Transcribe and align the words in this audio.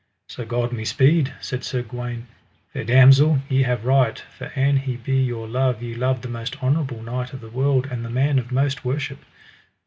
So 0.29 0.45
God 0.47 0.73
me 0.73 0.83
speed, 0.83 1.31
said 1.41 1.63
Sir 1.63 1.83
Gawaine, 1.83 2.25
fair 2.73 2.83
damosel 2.83 3.37
ye 3.49 3.61
have 3.61 3.85
right, 3.85 4.17
for 4.35 4.45
an 4.55 4.77
he 4.77 4.97
be 4.97 5.21
your 5.23 5.47
love 5.47 5.83
ye 5.83 5.93
love 5.93 6.23
the 6.23 6.27
most 6.27 6.57
honourable 6.63 7.03
knight 7.03 7.33
of 7.33 7.41
the 7.41 7.49
world, 7.51 7.85
and 7.85 8.03
the 8.03 8.09
man 8.09 8.39
of 8.39 8.51
most 8.51 8.83
worship. 8.83 9.19